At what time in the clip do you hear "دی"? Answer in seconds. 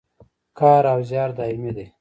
1.75-1.85